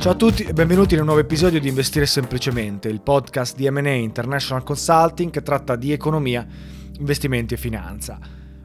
Ciao 0.00 0.12
a 0.12 0.16
tutti 0.16 0.44
e 0.44 0.54
benvenuti 0.54 0.94
in 0.94 1.00
un 1.00 1.06
nuovo 1.06 1.20
episodio 1.20 1.60
di 1.60 1.68
Investire 1.68 2.06
Semplicemente, 2.06 2.88
il 2.88 3.02
podcast 3.02 3.54
di 3.54 3.68
M&A 3.68 3.90
International 3.90 4.64
Consulting 4.64 5.30
che 5.30 5.42
tratta 5.42 5.76
di 5.76 5.92
economia, 5.92 6.46
investimenti 6.98 7.52
e 7.52 7.58
finanza. 7.58 8.18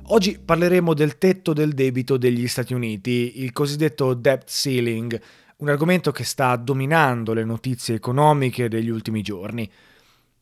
Oggi 0.04 0.40
parleremo 0.40 0.94
del 0.94 1.18
tetto 1.18 1.52
del 1.52 1.74
debito 1.74 2.16
degli 2.16 2.48
Stati 2.48 2.74
Uniti, 2.74 3.44
il 3.44 3.52
cosiddetto 3.52 4.14
debt 4.14 4.50
ceiling, 4.50 5.22
un 5.58 5.68
argomento 5.68 6.14
che 6.14 6.24
sta 6.24 6.56
dominando 6.56 7.34
le 7.34 7.44
notizie 7.44 7.96
economiche 7.96 8.70
degli 8.70 8.90
ultimi 8.90 9.22
giorni. 9.22 9.70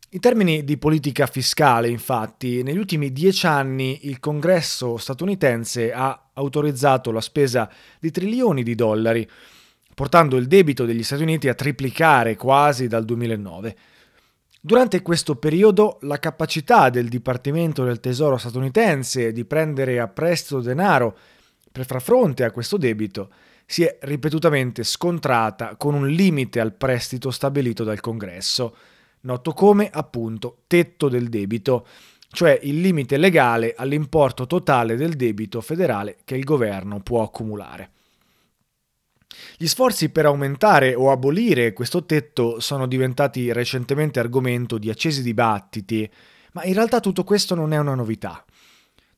In 0.09 0.19
termini 0.19 0.63
di 0.63 0.77
politica 0.77 1.25
fiscale, 1.25 1.89
infatti, 1.89 2.61
negli 2.61 2.77
ultimi 2.77 3.11
dieci 3.11 3.47
anni 3.47 4.01
il 4.03 4.19
Congresso 4.19 4.97
statunitense 4.97 5.91
ha 5.91 6.29
autorizzato 6.33 7.09
la 7.09 7.19
spesa 7.19 7.67
di 7.99 8.11
trilioni 8.11 8.61
di 8.61 8.75
dollari 8.75 9.27
portando 9.93 10.37
il 10.37 10.47
debito 10.47 10.85
degli 10.85 11.03
Stati 11.03 11.21
Uniti 11.21 11.49
a 11.49 11.53
triplicare 11.53 12.35
quasi 12.35 12.87
dal 12.87 13.05
2009. 13.05 13.75
Durante 14.61 15.01
questo 15.01 15.35
periodo 15.35 15.97
la 16.01 16.19
capacità 16.19 16.89
del 16.89 17.09
Dipartimento 17.09 17.83
del 17.83 17.99
Tesoro 17.99 18.37
statunitense 18.37 19.31
di 19.31 19.43
prendere 19.43 19.99
a 19.99 20.07
prestito 20.07 20.61
denaro 20.61 21.17
per 21.71 21.85
far 21.85 22.01
fronte 22.01 22.43
a 22.43 22.51
questo 22.51 22.77
debito 22.77 23.29
si 23.65 23.83
è 23.83 23.97
ripetutamente 24.01 24.83
scontrata 24.83 25.75
con 25.75 25.93
un 25.93 26.07
limite 26.07 26.59
al 26.59 26.73
prestito 26.73 27.31
stabilito 27.31 27.83
dal 27.83 27.99
Congresso, 27.99 28.75
noto 29.21 29.51
come 29.53 29.89
appunto 29.91 30.63
tetto 30.67 31.09
del 31.09 31.29
debito, 31.29 31.87
cioè 32.29 32.59
il 32.63 32.81
limite 32.81 33.17
legale 33.17 33.73
all'importo 33.75 34.45
totale 34.47 34.95
del 34.95 35.15
debito 35.15 35.61
federale 35.61 36.17
che 36.23 36.35
il 36.35 36.43
governo 36.43 36.99
può 36.99 37.23
accumulare. 37.23 37.91
Gli 39.57 39.67
sforzi 39.67 40.09
per 40.09 40.25
aumentare 40.25 40.95
o 40.95 41.11
abolire 41.11 41.73
questo 41.73 42.05
tetto 42.05 42.59
sono 42.59 42.87
diventati 42.87 43.51
recentemente 43.51 44.19
argomento 44.19 44.77
di 44.77 44.89
accesi 44.89 45.21
dibattiti, 45.21 46.09
ma 46.53 46.63
in 46.63 46.73
realtà 46.73 46.99
tutto 46.99 47.23
questo 47.23 47.55
non 47.55 47.73
è 47.73 47.77
una 47.77 47.95
novità. 47.95 48.43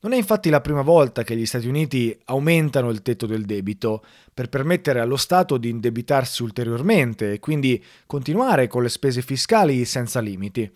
Non 0.00 0.12
è 0.12 0.16
infatti 0.16 0.50
la 0.50 0.60
prima 0.60 0.82
volta 0.82 1.24
che 1.24 1.34
gli 1.36 1.46
Stati 1.46 1.66
Uniti 1.66 2.16
aumentano 2.26 2.90
il 2.90 3.02
tetto 3.02 3.26
del 3.26 3.44
debito 3.44 4.04
per 4.32 4.48
permettere 4.48 5.00
allo 5.00 5.16
Stato 5.16 5.56
di 5.56 5.68
indebitarsi 5.68 6.42
ulteriormente 6.42 7.32
e 7.32 7.38
quindi 7.40 7.82
continuare 8.06 8.68
con 8.68 8.82
le 8.82 8.88
spese 8.88 9.22
fiscali 9.22 9.84
senza 9.84 10.20
limiti. 10.20 10.70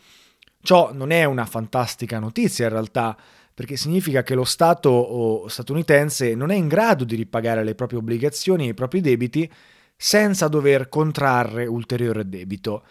Ciò 0.62 0.93
non 0.93 1.11
è 1.11 1.25
una 1.25 1.47
fantastica 1.47 2.19
notizia 2.19 2.67
in 2.67 2.72
realtà, 2.72 3.17
perché 3.55 3.77
significa 3.77 4.22
che 4.22 4.34
lo 4.34 4.44
Stato 4.44 5.47
statunitense 5.49 6.34
non 6.34 6.50
è 6.50 6.55
in 6.55 6.69
grado 6.69 7.05
di 7.05 7.16
ripagare 7.16 7.65
le 7.65 7.75
proprie 7.75 7.99
obbligazioni 7.99 8.66
e 8.66 8.71
i 8.71 8.75
propri 8.75 9.00
debiti 9.00 9.50
senza 9.97 10.49
dover 10.49 10.88
contrarre 10.88 11.66
ulteriore 11.66 12.28
debito. 12.28 12.84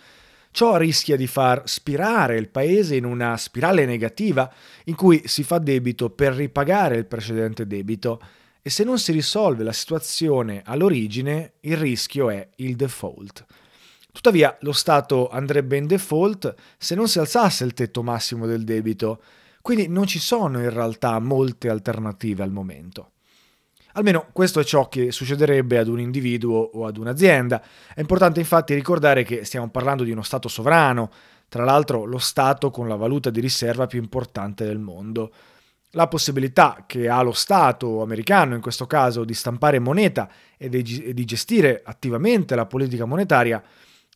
Ciò 0.52 0.78
rischia 0.78 1.16
di 1.16 1.28
far 1.28 1.64
spirare 1.66 2.38
il 2.38 2.50
paese 2.50 2.96
in 2.96 3.06
una 3.06 3.38
spirale 3.38 3.86
negativa 3.86 4.52
in 4.86 4.96
cui 4.96 5.22
si 5.26 5.44
fa 5.44 5.60
debito 5.60 6.10
per 6.10 6.34
ripagare 6.34 6.98
il 6.98 7.06
precedente 7.06 7.68
debito 7.68 8.22
e 8.62 8.70
se 8.70 8.84
non 8.84 9.00
si 9.00 9.12
risolve 9.12 9.64
la 9.64 9.72
situazione 9.72 10.62
all'origine 10.66 11.54
il 11.62 11.78
rischio 11.78 12.30
è 12.30 12.48
il 12.58 12.76
default. 12.76 13.46
Tuttavia 14.12 14.58
lo 14.62 14.72
Stato 14.72 15.30
andrebbe 15.30 15.78
in 15.78 15.88
default 15.88 16.54
se 16.78 16.94
non 16.96 17.08
si 17.08 17.20
alzasse 17.20 17.64
il 17.64 17.74
tetto 17.74 18.04
massimo 18.04 18.46
del 18.48 18.64
debito, 18.64 19.22
quindi 19.62 19.88
non 19.88 20.08
ci 20.08 20.20
sono 20.20 20.60
in 20.60 20.70
realtà 20.70 21.20
molte 21.20 21.70
alternative 21.70 22.44
al 22.44 22.52
momento. 22.52 23.12
Almeno 23.94 24.28
questo 24.32 24.60
è 24.60 24.64
ciò 24.64 24.88
che 24.88 25.12
succederebbe 25.12 25.78
ad 25.78 25.88
un 25.88 26.00
individuo 26.00 26.60
o 26.60 26.86
ad 26.86 26.98
un'azienda. 26.98 27.62
È 27.94 28.00
importante 28.00 28.40
infatti 28.40 28.74
ricordare 28.74 29.24
che 29.24 29.44
stiamo 29.44 29.70
parlando 29.70 30.04
di 30.04 30.12
uno 30.12 30.22
Stato 30.22 30.48
sovrano, 30.48 31.12
tra 31.50 31.64
l'altro 31.64 32.06
lo 32.06 32.20
Stato 32.20 32.70
con 32.70 32.88
la 32.88 32.96
valuta 32.96 33.30
di 33.30 33.42
riserva 33.42 33.88
più 33.88 34.00
importante 34.00 34.64
del 34.64 34.78
mondo. 34.78 35.34
La 35.94 36.08
possibilità 36.08 36.84
che 36.86 37.10
ha 37.10 37.22
lo 37.24 37.32
Stato 37.32 38.04
americano, 38.04 38.54
in 38.54 38.62
questo 38.62 38.86
caso, 38.86 39.24
di 39.24 39.34
stampare 39.34 39.80
moneta 39.80 40.30
e 40.56 40.70
di 40.70 41.26
gestire 41.26 41.82
attivamente 41.84 42.54
la 42.54 42.68
politica 42.68 43.06
monetaria 43.06 43.62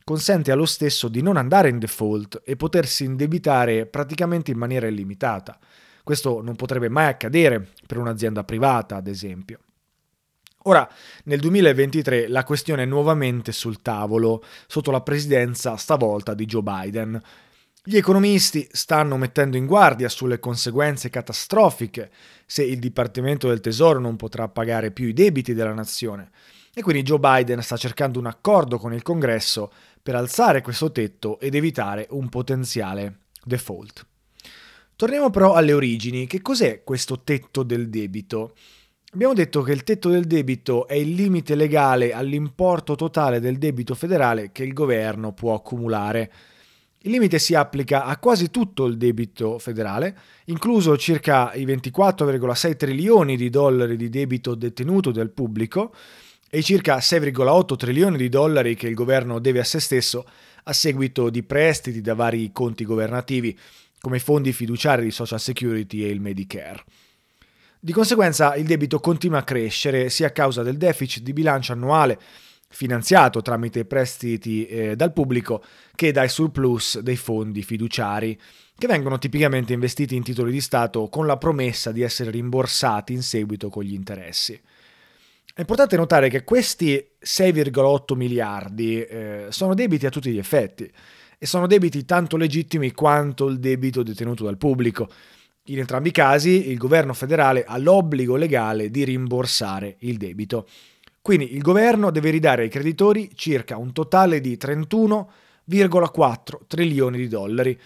consente 0.04 0.52
allo 0.52 0.66
stesso 0.66 1.08
di 1.08 1.22
non 1.22 1.38
andare 1.38 1.70
in 1.70 1.80
default 1.80 2.42
e 2.46 2.56
potersi 2.56 3.04
indebitare 3.04 3.86
praticamente 3.86 4.52
in 4.52 4.58
maniera 4.58 4.88
illimitata. 4.88 5.58
Questo 6.04 6.42
non 6.42 6.56
potrebbe 6.56 6.90
mai 6.90 7.08
accadere 7.08 7.70
per 7.88 7.98
un'azienda 7.98 8.44
privata, 8.44 8.98
ad 8.98 9.08
esempio. 9.08 9.60
Ora, 10.66 10.88
nel 11.26 11.40
2023 11.40 12.28
la 12.28 12.44
questione 12.44 12.84
è 12.84 12.86
nuovamente 12.86 13.52
sul 13.52 13.82
tavolo, 13.82 14.44
sotto 14.68 14.92
la 14.92 15.02
presidenza 15.02 15.76
stavolta 15.76 16.34
di 16.34 16.46
Joe 16.46 16.62
Biden. 16.62 17.22
Gli 17.84 17.98
economisti 17.98 18.66
stanno 18.72 19.18
mettendo 19.18 19.58
in 19.58 19.66
guardia 19.66 20.08
sulle 20.08 20.40
conseguenze 20.40 21.10
catastrofiche 21.10 22.12
se 22.46 22.64
il 22.64 22.80
Dipartimento 22.80 23.50
del 23.50 23.60
Tesoro 23.60 24.00
non 24.00 24.16
potrà 24.16 24.48
pagare 24.48 24.92
più 24.92 25.08
i 25.08 25.14
debiti 25.14 25.54
della 25.54 25.74
nazione. 25.74 26.32
E 26.74 26.82
quindi 26.82 27.04
Joe 27.04 27.20
Biden 27.20 27.62
sta 27.62 27.76
cercando 27.76 28.20
un 28.20 28.26
accordo 28.26 28.78
con 28.78 28.94
il 28.94 29.02
Congresso 29.02 29.72
per 30.04 30.16
alzare 30.16 30.62
questo 30.62 30.92
tetto 30.92 31.40
ed 31.40 31.56
evitare 31.56 32.08
un 32.10 32.28
potenziale 32.28 33.20
default. 33.42 34.06
Torniamo 34.98 35.30
però 35.30 35.54
alle 35.54 35.72
origini. 35.72 36.28
Che 36.28 36.42
cos'è 36.42 36.84
questo 36.84 37.22
tetto 37.22 37.64
del 37.64 37.90
debito? 37.90 38.54
Abbiamo 39.14 39.34
detto 39.34 39.62
che 39.62 39.72
il 39.72 39.84
tetto 39.84 40.10
del 40.10 40.26
debito 40.26 40.88
è 40.88 40.96
il 40.96 41.14
limite 41.14 41.56
legale 41.56 42.14
all'importo 42.14 42.96
totale 42.96 43.40
del 43.40 43.58
debito 43.58 43.96
federale 43.96 44.52
che 44.52 44.64
il 44.64 44.74
governo 44.74 45.34
può 45.34 45.54
accumulare. 45.54 46.32
Il 47.06 47.12
limite 47.12 47.38
si 47.38 47.54
applica 47.54 48.06
a 48.06 48.18
quasi 48.18 48.50
tutto 48.50 48.86
il 48.86 48.98
debito 48.98 49.60
federale, 49.60 50.18
incluso 50.46 50.98
circa 50.98 51.54
i 51.54 51.66
24,6 51.66 52.76
trilioni 52.76 53.38
di 53.38 53.50
dollari 53.50 53.98
di 53.98 54.10
debito 54.10 54.56
detenuto 54.56 55.12
dal 55.12 55.30
pubblico, 55.30 55.94
e 56.54 56.60
i 56.60 56.64
circa 56.64 56.98
6,8 56.98 57.76
trilioni 57.76 58.16
di 58.16 58.30
dollari 58.30 58.76
che 58.76 58.88
il 58.88 58.94
governo 58.94 59.40
deve 59.40 59.62
a 59.62 59.64
se 59.64 59.80
stesso 59.80 60.24
a 60.66 60.72
seguito 60.72 61.32
di 61.32 61.42
prestiti 61.42 62.00
da 62.00 62.14
vari 62.14 62.52
conti 62.52 62.86
governativi, 62.86 63.58
come 64.00 64.18
i 64.18 64.20
fondi 64.20 64.54
fiduciari 64.54 65.02
di 65.02 65.10
Social 65.10 65.40
Security 65.40 66.04
e 66.04 66.10
il 66.10 66.22
Medicare. 66.22 66.84
Di 67.80 67.92
conseguenza 67.92 68.54
il 68.54 68.68
debito 68.68 69.00
continua 69.00 69.40
a 69.40 69.44
crescere 69.44 70.12
sia 70.12 70.28
a 70.28 70.30
causa 70.30 70.62
del 70.62 70.78
deficit 70.78 71.24
di 71.24 71.34
bilancio 71.34 71.74
annuale, 71.74 72.20
finanziato 72.70 73.42
tramite 73.42 73.86
prestiti 73.86 74.68
eh, 74.68 74.96
dal 74.96 75.12
pubblico 75.12 75.64
che 75.96 76.12
dai 76.12 76.30
surplus 76.30 77.00
dei 77.00 77.18
fondi 77.18 77.64
fiduciari 77.64 78.40
che 78.78 78.86
vengono 78.86 79.18
tipicamente 79.18 79.74
investiti 79.74 80.16
in 80.16 80.22
titoli 80.22 80.52
di 80.52 80.62
Stato 80.62 81.10
con 81.10 81.26
la 81.26 81.38
promessa 81.38 81.92
di 81.92 82.04
essere 82.04 82.30
rimborsati 82.30 83.12
in 83.12 83.24
seguito 83.24 83.70
con 83.70 83.82
gli 83.82 83.94
interessi. 83.94 84.62
È 85.56 85.60
importante 85.60 85.98
notare 85.98 86.30
che 86.30 86.44
questi 86.44 87.10
6,8 87.24 88.16
miliardi 88.16 89.04
eh, 89.04 89.46
sono 89.50 89.76
debiti 89.76 90.08
a 90.08 90.10
tutti 90.10 90.32
gli 90.32 90.40
effetti 90.40 90.92
e 91.38 91.46
sono 91.46 91.68
debiti 91.68 92.06
tanto 92.06 92.38
legittimi 92.38 92.92
quanto 92.92 93.46
il 93.46 93.60
debito 93.60 94.02
detenuto 94.02 94.46
dal 94.46 94.58
pubblico. 94.58 95.08
In 95.66 95.78
entrambi 95.78 96.10
i 96.10 96.12
casi 96.12 96.72
il 96.72 96.80
governo 96.80 97.14
federale 97.14 97.66
ha 97.66 97.78
l'obbligo 97.78 98.36
legale 98.36 98.90
di 98.90 99.04
rimborsare 99.04 99.98
il 100.00 100.18
debito. 100.18 100.68
Quindi 101.22 101.54
il 101.54 101.62
governo 101.62 102.10
deve 102.10 102.32
ridare 102.32 102.64
ai 102.64 102.70
creditori 102.70 103.30
circa 103.36 103.78
un 103.78 103.94
totale 103.94 104.42
di 104.42 104.58
31,4 104.60 106.62
trilioni 106.66 107.18
di 107.18 107.28
dollari. 107.28 107.80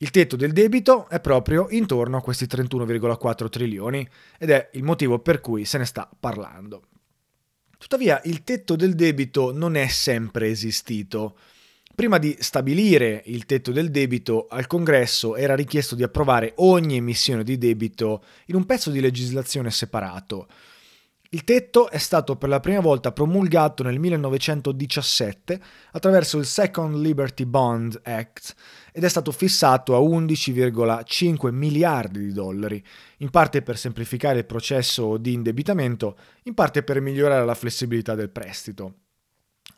Il 0.00 0.10
tetto 0.10 0.36
del 0.36 0.52
debito 0.52 1.08
è 1.08 1.18
proprio 1.18 1.68
intorno 1.70 2.18
a 2.18 2.20
questi 2.20 2.44
31,4 2.44 3.48
trilioni 3.48 4.06
ed 4.38 4.50
è 4.50 4.68
il 4.74 4.82
motivo 4.82 5.18
per 5.18 5.40
cui 5.40 5.64
se 5.64 5.78
ne 5.78 5.86
sta 5.86 6.06
parlando. 6.20 6.82
Tuttavia 7.80 8.20
il 8.24 8.44
tetto 8.44 8.76
del 8.76 8.94
debito 8.94 9.52
non 9.52 9.74
è 9.74 9.88
sempre 9.88 10.48
esistito. 10.48 11.38
Prima 11.94 12.18
di 12.18 12.36
stabilire 12.38 13.22
il 13.24 13.46
tetto 13.46 13.72
del 13.72 13.90
debito, 13.90 14.48
al 14.50 14.66
Congresso 14.66 15.34
era 15.34 15.54
richiesto 15.54 15.94
di 15.94 16.02
approvare 16.02 16.52
ogni 16.56 16.96
emissione 16.96 17.42
di 17.42 17.56
debito 17.56 18.22
in 18.46 18.56
un 18.56 18.66
pezzo 18.66 18.90
di 18.90 19.00
legislazione 19.00 19.70
separato. 19.70 20.46
Il 21.32 21.44
tetto 21.44 21.88
è 21.90 21.98
stato 21.98 22.34
per 22.34 22.48
la 22.48 22.58
prima 22.58 22.80
volta 22.80 23.12
promulgato 23.12 23.84
nel 23.84 24.00
1917 24.00 25.60
attraverso 25.92 26.38
il 26.38 26.44
Second 26.44 26.96
Liberty 26.96 27.44
Bond 27.44 28.00
Act 28.02 28.56
ed 28.92 29.04
è 29.04 29.08
stato 29.08 29.30
fissato 29.30 29.94
a 29.94 30.00
11,5 30.00 31.52
miliardi 31.52 32.18
di 32.18 32.32
dollari, 32.32 32.84
in 33.18 33.30
parte 33.30 33.62
per 33.62 33.78
semplificare 33.78 34.38
il 34.40 34.44
processo 34.44 35.18
di 35.18 35.32
indebitamento, 35.32 36.18
in 36.44 36.54
parte 36.54 36.82
per 36.82 37.00
migliorare 37.00 37.44
la 37.44 37.54
flessibilità 37.54 38.16
del 38.16 38.30
prestito. 38.30 39.09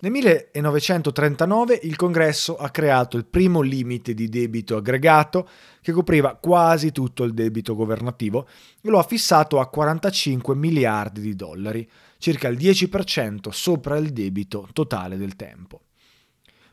Nel 0.02 0.10
1939 0.10 1.78
il 1.84 1.94
Congresso 1.94 2.56
ha 2.56 2.70
creato 2.70 3.16
il 3.16 3.24
primo 3.24 3.60
limite 3.60 4.14
di 4.14 4.28
debito 4.28 4.76
aggregato 4.76 5.48
che 5.80 5.92
copriva 5.92 6.34
quasi 6.34 6.90
tutto 6.90 7.22
il 7.22 7.32
debito 7.32 7.76
governativo 7.76 8.48
e 8.80 8.90
lo 8.90 8.98
ha 8.98 9.04
fissato 9.04 9.60
a 9.60 9.68
45 9.68 10.56
miliardi 10.56 11.20
di 11.20 11.36
dollari, 11.36 11.88
circa 12.18 12.48
il 12.48 12.58
10% 12.58 13.50
sopra 13.50 13.96
il 13.96 14.12
debito 14.12 14.68
totale 14.72 15.16
del 15.16 15.36
tempo. 15.36 15.82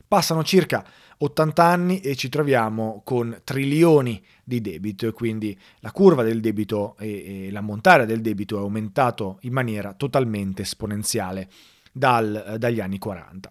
Passano 0.08 0.42
circa 0.42 0.84
80 1.18 1.62
anni 1.62 2.00
e 2.00 2.16
ci 2.16 2.28
troviamo 2.28 3.02
con 3.04 3.42
trilioni 3.44 4.20
di 4.42 4.60
debito 4.60 5.06
e 5.06 5.12
quindi 5.12 5.56
la 5.78 5.92
curva 5.92 6.24
del 6.24 6.40
debito 6.40 6.96
e, 6.98 7.46
e 7.46 7.50
l'ammontare 7.52 8.06
del 8.06 8.22
debito 8.22 8.56
è 8.56 8.60
aumentato 8.60 9.38
in 9.42 9.52
maniera 9.52 9.94
totalmente 9.94 10.62
esponenziale 10.62 11.48
dal, 11.92 12.44
eh, 12.46 12.58
dagli 12.58 12.80
anni 12.80 12.98
40. 12.98 13.50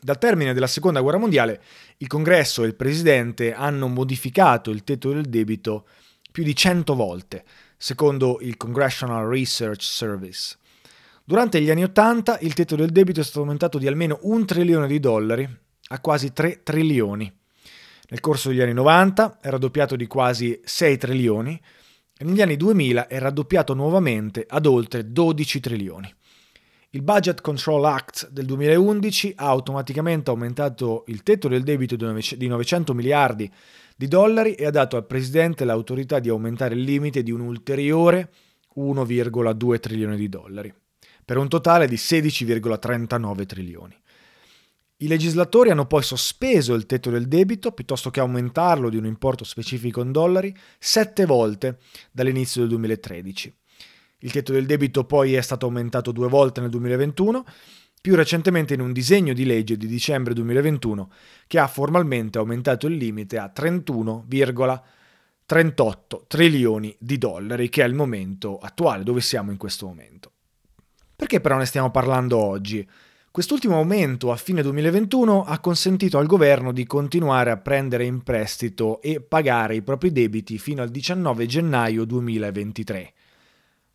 Dal 0.00 0.18
termine 0.18 0.52
della 0.52 0.66
seconda 0.66 1.00
guerra 1.00 1.18
mondiale, 1.18 1.62
il 1.98 2.08
Congresso 2.08 2.64
e 2.64 2.66
il 2.66 2.74
Presidente 2.74 3.54
hanno 3.54 3.86
modificato 3.86 4.70
il 4.70 4.82
tetto 4.82 5.12
del 5.12 5.26
debito 5.26 5.86
più 6.32 6.42
di 6.42 6.56
100 6.56 6.94
volte, 6.94 7.44
secondo 7.76 8.38
il 8.40 8.56
Congressional 8.56 9.28
Research 9.28 9.82
Service. 9.82 10.56
Durante 11.24 11.60
gli 11.60 11.70
anni 11.70 11.84
80 11.84 12.38
il 12.40 12.52
tetto 12.54 12.74
del 12.74 12.90
debito 12.90 13.20
è 13.20 13.22
stato 13.22 13.40
aumentato 13.40 13.78
di 13.78 13.86
almeno 13.86 14.18
un 14.22 14.44
trilione 14.44 14.88
di 14.88 14.98
dollari 14.98 15.48
a 15.88 16.00
quasi 16.00 16.32
3 16.32 16.62
trilioni. 16.64 17.32
Nel 18.08 18.20
corso 18.20 18.48
degli 18.48 18.60
anni 18.60 18.72
90 18.72 19.38
è 19.40 19.48
raddoppiato 19.50 19.94
di 19.94 20.06
quasi 20.06 20.60
6 20.64 20.98
trilioni 20.98 21.60
e 22.18 22.24
negli 22.24 22.42
anni 22.42 22.56
2000 22.56 23.06
è 23.06 23.18
raddoppiato 23.18 23.72
nuovamente 23.72 24.44
ad 24.48 24.66
oltre 24.66 25.12
12 25.12 25.60
trilioni. 25.60 26.12
Il 26.94 27.00
Budget 27.00 27.40
Control 27.40 27.86
Act 27.86 28.28
del 28.28 28.44
2011 28.44 29.32
ha 29.36 29.46
automaticamente 29.46 30.28
aumentato 30.28 31.04
il 31.06 31.22
tetto 31.22 31.48
del 31.48 31.62
debito 31.62 31.96
di 31.96 32.46
900 32.46 32.92
miliardi 32.92 33.50
di 33.96 34.06
dollari 34.08 34.52
e 34.52 34.66
ha 34.66 34.70
dato 34.70 34.96
al 34.96 35.06
Presidente 35.06 35.64
l'autorità 35.64 36.18
di 36.18 36.28
aumentare 36.28 36.74
il 36.74 36.82
limite 36.82 37.22
di 37.22 37.30
un 37.30 37.40
ulteriore 37.40 38.30
1,2 38.76 39.80
trilioni 39.80 40.16
di 40.18 40.28
dollari, 40.28 40.74
per 41.24 41.38
un 41.38 41.48
totale 41.48 41.88
di 41.88 41.96
16,39 41.96 43.46
trilioni. 43.46 43.98
I 44.98 45.08
legislatori 45.08 45.70
hanno 45.70 45.86
poi 45.86 46.02
sospeso 46.02 46.74
il 46.74 46.84
tetto 46.84 47.08
del 47.08 47.26
debito 47.26 47.72
piuttosto 47.72 48.10
che 48.10 48.20
aumentarlo 48.20 48.90
di 48.90 48.98
un 48.98 49.06
importo 49.06 49.44
specifico 49.44 50.02
in 50.02 50.12
dollari 50.12 50.54
sette 50.78 51.24
volte 51.24 51.78
dall'inizio 52.10 52.60
del 52.60 52.68
2013 52.68 53.60
il 54.22 54.32
tetto 54.32 54.52
del 54.52 54.66
debito 54.66 55.04
poi 55.04 55.34
è 55.34 55.40
stato 55.40 55.66
aumentato 55.66 56.12
due 56.12 56.28
volte 56.28 56.60
nel 56.60 56.70
2021, 56.70 57.44
più 58.00 58.14
recentemente 58.16 58.74
in 58.74 58.80
un 58.80 58.92
disegno 58.92 59.32
di 59.32 59.44
legge 59.44 59.76
di 59.76 59.86
dicembre 59.86 60.34
2021 60.34 61.10
che 61.46 61.58
ha 61.58 61.68
formalmente 61.68 62.38
aumentato 62.38 62.88
il 62.88 62.96
limite 62.96 63.38
a 63.38 63.52
31,38 63.54 66.22
trilioni 66.26 66.96
di 66.98 67.18
dollari, 67.18 67.68
che 67.68 67.84
è 67.84 67.86
il 67.86 67.94
momento 67.94 68.58
attuale, 68.58 69.04
dove 69.04 69.20
siamo 69.20 69.52
in 69.52 69.56
questo 69.56 69.86
momento. 69.86 70.32
Perché 71.14 71.40
però 71.40 71.56
ne 71.56 71.66
stiamo 71.66 71.90
parlando 71.90 72.38
oggi? 72.38 72.88
Quest'ultimo 73.30 73.76
aumento 73.76 74.30
a 74.30 74.36
fine 74.36 74.62
2021 74.62 75.44
ha 75.44 75.58
consentito 75.60 76.18
al 76.18 76.26
governo 76.26 76.72
di 76.72 76.84
continuare 76.84 77.50
a 77.50 77.56
prendere 77.56 78.04
in 78.04 78.22
prestito 78.22 79.00
e 79.00 79.20
pagare 79.20 79.76
i 79.76 79.82
propri 79.82 80.12
debiti 80.12 80.58
fino 80.58 80.82
al 80.82 80.90
19 80.90 81.46
gennaio 81.46 82.04
2023. 82.04 83.14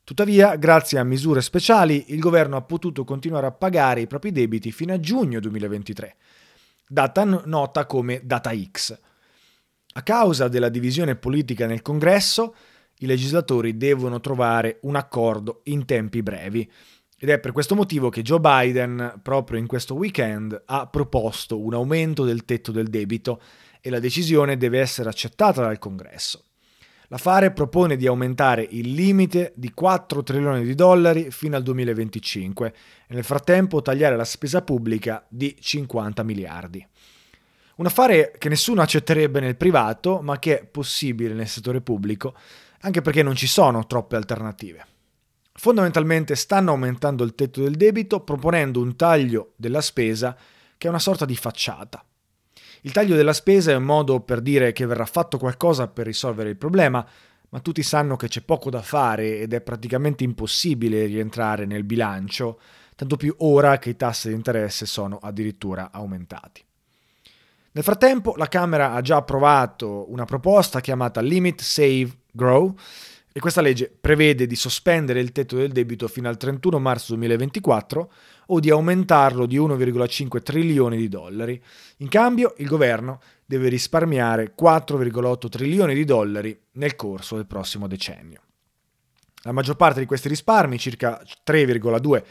Tuttavia, 0.07 0.55
grazie 0.55 0.99
a 0.99 1.03
misure 1.03 1.41
speciali, 1.41 2.13
il 2.13 2.19
governo 2.19 2.55
ha 2.55 2.61
potuto 2.61 3.03
continuare 3.03 3.45
a 3.45 3.51
pagare 3.51 3.99
i 3.99 4.07
propri 4.07 4.31
debiti 4.31 4.71
fino 4.71 4.93
a 4.93 5.01
giugno 5.01 5.41
2023, 5.41 6.15
data 6.87 7.25
nota 7.25 7.85
come 7.85 8.21
data 8.23 8.53
X. 8.55 8.97
A 9.95 10.03
causa 10.03 10.47
della 10.47 10.69
divisione 10.69 11.17
politica 11.17 11.67
nel 11.67 11.81
Congresso, 11.81 12.55
i 12.99 13.05
legislatori 13.05 13.75
devono 13.75 14.21
trovare 14.21 14.77
un 14.83 14.95
accordo 14.95 15.59
in 15.65 15.83
tempi 15.83 16.23
brevi 16.23 16.71
ed 17.19 17.27
è 17.27 17.37
per 17.39 17.51
questo 17.51 17.75
motivo 17.75 18.07
che 18.07 18.21
Joe 18.21 18.39
Biden, 18.39 19.19
proprio 19.21 19.59
in 19.59 19.67
questo 19.67 19.93
weekend, 19.93 20.63
ha 20.67 20.87
proposto 20.87 21.59
un 21.59 21.73
aumento 21.73 22.23
del 22.23 22.45
tetto 22.45 22.71
del 22.71 22.87
debito 22.87 23.41
e 23.81 23.89
la 23.89 23.99
decisione 23.99 24.55
deve 24.55 24.79
essere 24.79 25.09
accettata 25.09 25.63
dal 25.63 25.79
Congresso. 25.79 26.46
L'affare 27.09 27.51
propone 27.51 27.95
di 27.95 28.05
aumentare 28.05 28.67
il 28.69 28.91
limite 28.91 29.53
di 29.55 29.71
4 29.71 30.23
trilioni 30.23 30.65
di 30.65 30.75
dollari 30.75 31.31
fino 31.31 31.55
al 31.55 31.63
2025 31.63 32.73
e 33.07 33.13
nel 33.13 33.23
frattempo 33.23 33.81
tagliare 33.81 34.17
la 34.17 34.25
spesa 34.25 34.61
pubblica 34.61 35.25
di 35.29 35.55
50 35.57 36.23
miliardi. 36.23 36.85
Un 37.77 37.85
affare 37.85 38.33
che 38.37 38.49
nessuno 38.49 38.81
accetterebbe 38.81 39.39
nel 39.39 39.55
privato, 39.55 40.19
ma 40.21 40.37
che 40.37 40.59
è 40.59 40.65
possibile 40.65 41.33
nel 41.33 41.47
settore 41.47 41.79
pubblico, 41.79 42.35
anche 42.81 43.01
perché 43.01 43.23
non 43.23 43.35
ci 43.35 43.47
sono 43.47 43.85
troppe 43.87 44.17
alternative. 44.17 44.85
Fondamentalmente 45.53 46.35
stanno 46.35 46.71
aumentando 46.71 47.23
il 47.23 47.35
tetto 47.35 47.61
del 47.61 47.77
debito 47.77 48.19
proponendo 48.19 48.81
un 48.81 48.95
taglio 48.95 49.53
della 49.55 49.81
spesa 49.81 50.37
che 50.77 50.87
è 50.87 50.89
una 50.89 50.99
sorta 50.99 51.25
di 51.25 51.35
facciata. 51.35 52.03
Il 52.81 52.91
taglio 52.91 53.15
della 53.15 53.33
spesa 53.33 53.71
è 53.71 53.75
un 53.75 53.83
modo 53.83 54.19
per 54.21 54.41
dire 54.41 54.71
che 54.71 54.85
verrà 54.85 55.05
fatto 55.05 55.37
qualcosa 55.37 55.87
per 55.87 56.05
risolvere 56.05 56.49
il 56.49 56.57
problema, 56.57 57.05
ma 57.49 57.59
tutti 57.59 57.81
sanno 57.83 58.15
che 58.15 58.27
c'è 58.27 58.41
poco 58.41 58.69
da 58.69 58.81
fare 58.81 59.39
ed 59.39 59.53
è 59.53 59.61
praticamente 59.61 60.23
impossibile 60.23 61.05
rientrare 61.05 61.65
nel 61.65 61.83
bilancio, 61.83 62.59
tanto 62.95 63.15
più 63.15 63.33
ora 63.39 63.77
che 63.79 63.89
i 63.91 63.95
tassi 63.95 64.29
di 64.29 64.35
interesse 64.35 64.85
sono 64.85 65.17
addirittura 65.21 65.89
aumentati. 65.91 66.63
Nel 67.71 67.83
frattempo 67.83 68.33
la 68.35 68.47
Camera 68.47 68.93
ha 68.93 69.01
già 69.01 69.17
approvato 69.17 70.11
una 70.11 70.25
proposta 70.25 70.81
chiamata 70.81 71.21
Limit 71.21 71.61
Save 71.61 72.09
Grow 72.31 72.75
e 73.37 73.39
questa 73.39 73.61
legge 73.61 73.95
prevede 74.01 74.47
di 74.47 74.55
sospendere 74.55 75.19
il 75.19 75.31
tetto 75.31 75.57
del 75.57 75.71
debito 75.71 76.07
fino 76.07 76.27
al 76.27 76.37
31 76.37 76.79
marzo 76.79 77.13
2024 77.13 78.11
o 78.47 78.59
di 78.59 78.71
aumentarlo 78.71 79.45
di 79.45 79.59
1,5 79.59 80.41
trilioni 80.41 80.97
di 80.97 81.07
dollari. 81.07 81.61
In 81.97 82.07
cambio 82.07 82.55
il 82.57 82.67
governo 82.67 83.21
deve 83.45 83.69
risparmiare 83.69 84.55
4,8 84.59 85.49
trilioni 85.49 85.93
di 85.93 86.03
dollari 86.03 86.59
nel 86.71 86.95
corso 86.95 87.35
del 87.35 87.45
prossimo 87.45 87.85
decennio. 87.85 88.41
La 89.43 89.51
maggior 89.51 89.75
parte 89.75 89.99
di 89.99 90.07
questi 90.07 90.29
risparmi, 90.29 90.79
circa 90.79 91.21
3,2 91.45 92.23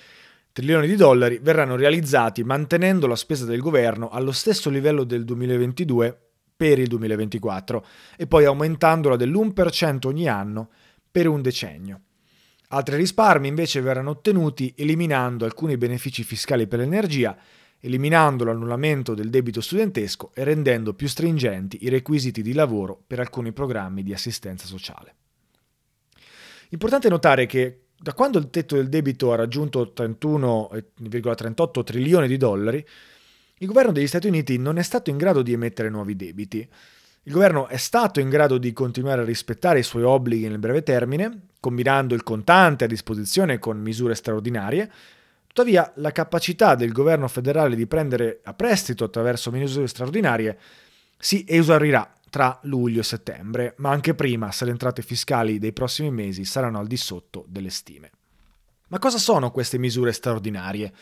trilioni 0.51 0.89
di 0.89 0.97
dollari, 0.97 1.39
verranno 1.41 1.77
realizzati 1.77 2.43
mantenendo 2.43 3.07
la 3.07 3.15
spesa 3.15 3.45
del 3.45 3.61
governo 3.61 4.09
allo 4.09 4.33
stesso 4.33 4.71
livello 4.71 5.05
del 5.05 5.25
2022 5.25 6.19
per 6.57 6.81
il 6.81 6.89
2024 6.89 7.87
e 8.17 8.27
poi 8.27 8.45
aumentandola 8.47 9.15
dell'1% 9.15 10.07
ogni 10.07 10.27
anno 10.27 10.71
per 11.17 11.29
un 11.29 11.41
decennio. 11.41 12.01
Altri 12.69 12.97
risparmi 12.97 13.49
invece 13.49 13.81
verranno 13.81 14.11
ottenuti 14.11 14.75
eliminando 14.77 15.47
alcuni 15.47 15.79
benefici 15.79 16.23
fiscali 16.23 16.67
per 16.67 16.81
l'energia, 16.81 17.35
eliminando 17.81 18.45
l'annullamento 18.45 19.15
del 19.15 19.31
debito 19.31 19.63
studentesco 19.63 20.33
e 20.35 20.45
rendendo 20.45 20.93
più 20.93 21.09
stringenti 21.09 21.79
i 21.85 21.89
requisiti 21.89 22.43
di 22.43 22.53
lavoro 22.53 23.03
per 23.07 23.19
alcuni 23.19 23.53
programmi 23.53 24.03
di 24.03 24.13
assistenza 24.13 24.67
sociale. 24.67 25.15
Importante 26.69 27.09
notare 27.09 27.47
che 27.47 27.85
da 27.99 28.13
quando 28.13 28.37
il 28.37 28.51
tetto 28.51 28.77
del 28.77 28.91
debito 28.91 29.33
ha 29.33 29.37
raggiunto 29.37 29.95
31,38 29.97 31.83
trilioni 31.83 32.29
di 32.29 32.37
dollari, 32.37 32.87
il 33.61 33.67
governo 33.67 33.93
degli 33.93 34.07
Stati 34.07 34.27
Uniti 34.27 34.59
non 34.59 34.77
è 34.77 34.83
stato 34.83 35.09
in 35.09 35.17
grado 35.17 35.41
di 35.41 35.55
emettere 35.55 35.89
nuovi 35.89 36.15
debiti. 36.15 36.69
Il 37.27 37.33
governo 37.33 37.67
è 37.67 37.77
stato 37.77 38.21
in 38.21 38.29
grado 38.29 38.57
di 38.57 38.73
continuare 38.73 39.23
a 39.23 39.25
rispettare 39.25 39.81
i 39.81 39.83
suoi 39.83 40.05
obblighi 40.05 40.47
nel 40.47 40.61
breve 40.61 40.85
termine, 40.85 41.49
combinando 41.59 42.15
il 42.15 42.23
contante 42.23 42.85
a 42.85 42.87
disposizione 42.87 43.59
con 43.59 43.79
misure 43.79 44.15
straordinarie. 44.15 44.89
Tuttavia, 45.49 45.91
la 45.97 46.13
capacità 46.13 46.77
del 46.77 46.93
governo 46.93 47.27
federale 47.27 47.75
di 47.75 47.89
prendere 47.89 48.43
a 48.45 48.55
prestito 48.55 49.03
attraverso 49.03 49.51
misure 49.51 49.89
straordinarie 49.89 50.57
si 51.19 51.45
esaurirà 51.49 52.09
tra 52.31 52.61
luglio 52.63 53.01
e 53.01 53.05
settembre, 53.05 53.75
ma 53.79 53.91
anche 53.91 54.15
prima 54.15 54.53
se 54.53 54.65
le 54.65 54.71
entrate 54.71 55.03
fiscali 55.03 55.59
dei 55.59 55.73
prossimi 55.73 56.13
mesi 56.13 56.45
saranno 56.45 56.79
al 56.79 56.87
di 56.87 56.97
sotto 56.97 57.45
delle 57.49 57.71
stime. 57.71 58.13
Ma 58.87 59.01
cosa 59.01 59.19
sono 59.19 59.51
queste 59.51 59.79
misure 59.79 60.13
straordinarie? 60.13 60.93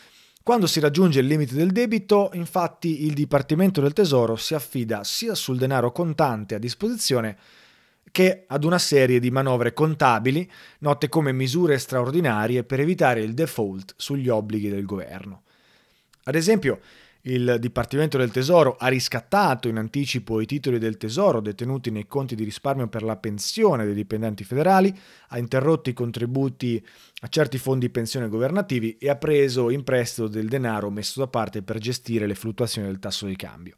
Quando 0.45 0.67
si 0.67 0.79
raggiunge 0.79 1.21
il 1.21 1.25
limite 1.25 1.55
del 1.55 1.71
debito, 1.71 2.29
infatti, 2.33 3.07
il 3.07 3.15
Dipartimento 3.15 3.81
del 3.81 3.93
Tesoro 3.93 4.35
si 4.35 4.53
affida 4.53 5.03
sia 5.03 5.33
sul 5.33 5.57
denaro 5.57 5.91
contante 5.91 6.53
a 6.53 6.59
disposizione 6.59 7.35
che 8.11 8.43
ad 8.45 8.63
una 8.63 8.77
serie 8.77 9.19
di 9.19 9.31
manovre 9.31 9.73
contabili 9.73 10.47
note 10.81 11.09
come 11.09 11.31
misure 11.31 11.79
straordinarie 11.79 12.63
per 12.63 12.79
evitare 12.79 13.21
il 13.21 13.33
default 13.33 13.95
sugli 13.97 14.29
obblighi 14.29 14.69
del 14.69 14.85
governo. 14.85 15.41
Ad 16.25 16.35
esempio, 16.35 16.79
il 17.27 17.57
Dipartimento 17.59 18.17
del 18.17 18.29
Tesoro 18.29 18.75
ha 18.77 18.87
riscattato 18.87 19.67
in 19.67 19.77
anticipo 19.77 20.41
i 20.41 20.45
titoli 20.45 20.77
del 20.77 20.97
Tesoro 20.97 21.41
detenuti 21.41 21.89
nei 21.89 22.05
conti 22.05 22.35
di 22.35 22.43
risparmio 22.43 22.87
per 22.87 23.01
la 23.01 23.15
pensione 23.17 23.85
dei 23.85 23.95
dipendenti 23.95 24.43
federali, 24.43 24.95
ha 25.29 25.37
interrotto 25.39 25.89
i 25.89 25.93
contributi 25.93 26.83
a 27.21 27.27
certi 27.27 27.57
fondi 27.57 27.89
pensione 27.89 28.29
governativi 28.29 28.97
e 28.99 29.09
ha 29.09 29.15
preso 29.15 29.71
in 29.71 29.83
prestito 29.83 30.27
del 30.27 30.47
denaro 30.47 30.91
messo 30.91 31.19
da 31.19 31.27
parte 31.27 31.63
per 31.63 31.79
gestire 31.79 32.27
le 32.27 32.35
fluttuazioni 32.35 32.87
del 32.87 32.99
tasso 32.99 33.25
di 33.25 33.35
cambio. 33.35 33.77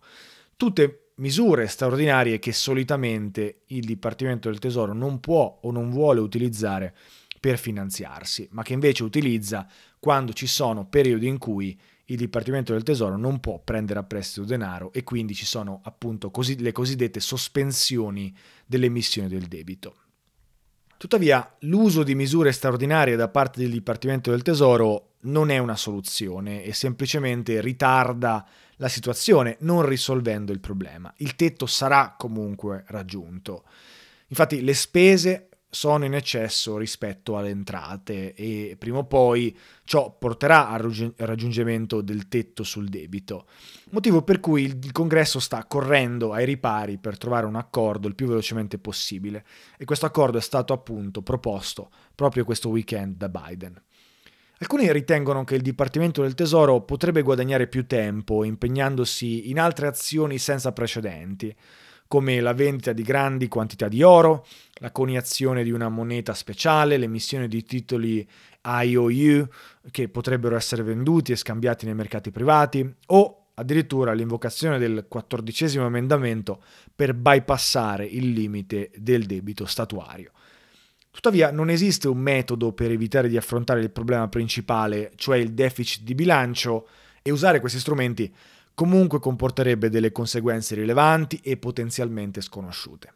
Tutte 0.58 1.12
misure 1.16 1.68
straordinarie 1.68 2.40
che 2.40 2.52
solitamente 2.52 3.62
il 3.68 3.86
Dipartimento 3.86 4.50
del 4.50 4.60
Tesoro 4.60 4.94
non 4.94 5.22
può 5.22 5.60
o 5.62 5.72
non 5.72 5.90
vuole 5.90 6.20
utilizzare 6.20 6.94
per 7.40 7.58
finanziarsi, 7.58 8.50
ma 8.52 8.64
che 8.64 8.74
invece 8.74 9.04
utilizza 9.04 9.66
quando 10.00 10.34
ci 10.34 10.48
sono 10.48 10.86
periodi 10.86 11.28
in 11.28 11.38
cui 11.38 11.80
il 12.10 12.18
Dipartimento 12.18 12.74
del 12.74 12.84
Tesoro 12.84 13.18
non 13.18 13.40
può 13.40 13.60
prendere 13.60 14.00
a 14.00 14.04
prestito 14.04 14.46
denaro 14.46 14.92
e 14.94 15.04
quindi 15.04 15.34
ci 15.34 15.46
sono 15.46 15.82
appunto 15.84 16.32
così, 16.32 16.60
le 16.60 16.72
cosiddette 16.72 17.20
sospensioni 17.20 18.36
dell'emissione 18.66 19.28
del 19.28 19.48
debito. 19.48 19.96
Tuttavia, 20.98 21.56
l'uso 21.60 22.04
di 22.04 22.16
misure 22.16 22.52
straordinarie 22.52 23.16
da 23.16 23.28
parte 23.28 23.60
del 23.60 23.72
Dipartimento 23.72 24.32
del 24.32 24.42
Tesoro 24.42 25.16
non 25.22 25.50
è 25.50 25.58
una 25.58 25.76
soluzione 25.76 26.64
e 26.64 26.74
semplicemente 26.74 27.60
ritarda 27.62 28.48
la 28.78 28.88
situazione, 28.88 29.58
non 29.60 29.86
risolvendo 29.86 30.52
il 30.52 30.60
problema. 30.60 31.14
Il 31.18 31.36
tetto 31.36 31.66
sarà 31.66 32.16
comunque 32.18 32.84
raggiunto. 32.88 33.66
Infatti 34.28 34.62
le 34.62 34.74
spese 34.74 35.50
sono 35.78 36.06
in 36.06 36.16
eccesso 36.16 36.76
rispetto 36.76 37.38
alle 37.38 37.50
entrate 37.50 38.34
e 38.34 38.76
prima 38.80 38.98
o 38.98 39.06
poi 39.06 39.56
ciò 39.84 40.10
porterà 40.18 40.70
al 40.70 41.14
raggiungimento 41.18 42.02
del 42.02 42.28
tetto 42.28 42.64
sul 42.64 42.90
debito, 42.90 43.46
motivo 43.92 44.24
per 44.24 44.40
cui 44.40 44.64
il 44.64 44.92
congresso 44.92 45.40
sta 45.40 45.64
correndo 45.66 46.34
ai 46.34 46.46
ripari 46.46 46.98
per 46.98 47.20
trovare 47.20 47.46
un 47.46 47.56
accordo 47.56 48.08
il 48.08 48.16
più 48.16 48.26
velocemente 48.26 48.80
possibile. 48.80 49.46
E 49.78 49.86
questo 49.86 50.08
accordo 50.08 50.40
è 50.40 50.42
stato 50.42 50.74
appunto 50.74 51.22
proposto 51.22 51.92
proprio 52.16 52.44
questo 52.44 52.70
weekend 52.70 53.16
da 53.16 53.30
Biden. 53.30 53.80
Alcuni 54.60 54.92
ritengono 54.92 55.44
che 55.44 55.54
il 55.54 55.62
Dipartimento 55.62 56.24
del 56.24 56.34
Tesoro 56.34 56.82
potrebbe 56.82 57.22
guadagnare 57.22 57.68
più 57.68 57.86
tempo 57.86 58.44
impegnandosi 58.44 59.52
in 59.52 59.60
altre 59.60 59.86
azioni 59.86 60.40
senza 60.40 60.72
precedenti, 60.72 61.56
come 62.08 62.40
la 62.40 62.54
vendita 62.54 62.94
di 62.94 63.04
grandi 63.04 63.48
quantità 63.48 63.88
di 63.88 64.02
oro, 64.04 64.46
la 64.76 64.92
coniazione 64.92 65.64
di 65.64 65.72
una 65.72 65.90
moneta 65.90 66.34
speciale, 66.34 66.98
l'emissione 66.98 67.48
di 67.48 67.64
titoli 67.64 68.28
IOU 68.64 69.48
che 69.92 70.10
potrebbero 70.10 70.56
essere 70.56 70.84
venduti 70.84 71.32
e 71.32 71.36
scambiati 71.36 71.86
nei 71.86 71.96
mercati 71.96 72.32
privati 72.32 72.94
o 73.08 73.48
addirittura 73.56 74.14
l'invocazione 74.14 74.78
del 74.78 75.06
quattordicesimo 75.08 75.86
emendamento 75.86 76.62
per 76.96 77.14
bypassare 77.14 78.06
il 78.06 78.32
limite 78.32 78.92
del 78.96 79.26
debito 79.26 79.66
statuario. 79.66 80.32
Tuttavia 81.10 81.52
non 81.52 81.72
esiste 81.72 82.08
un 82.08 82.20
metodo 82.20 82.74
per 82.74 82.92
evitare 82.92 83.28
di 83.28 83.38
affrontare 83.38 83.82
il 83.82 83.90
problema 83.90 84.28
principale, 84.28 85.12
cioè 85.16 85.38
il 85.38 85.54
deficit 85.54 86.04
di 86.04 86.14
bilancio, 86.14 86.88
e 87.24 87.32
usare 87.32 87.60
questi 87.60 87.80
strumenti 87.80 88.34
comunque 88.78 89.20
comporterebbe 89.20 89.90
delle 89.90 90.12
conseguenze 90.12 90.76
rilevanti 90.76 91.40
e 91.42 91.58
potenzialmente 91.58 92.42
sconosciute. 92.42 93.12